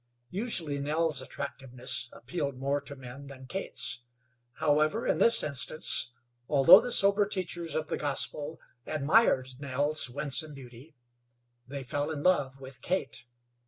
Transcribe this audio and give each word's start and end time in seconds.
Usually 0.31 0.79
Nell's 0.79 1.21
attractiveness 1.21 2.09
appealed 2.11 2.57
more 2.57 2.81
to 2.81 2.95
men 2.95 3.27
than 3.27 3.45
Kate's; 3.45 3.99
however, 4.53 5.05
in 5.05 5.19
this 5.19 5.43
instance, 5.43 6.09
although 6.49 6.81
the 6.81 6.91
sober 6.91 7.27
teachers 7.27 7.75
of 7.75 7.85
the 7.85 7.97
gospel 7.97 8.59
admired 8.87 9.49
Nell's 9.59 10.09
winsome 10.09 10.55
beauty, 10.55 10.95
they 11.67 11.83
fell 11.83 12.09
in 12.09 12.23
love 12.23 12.59
with 12.59 12.81
Kate. 12.81 13.25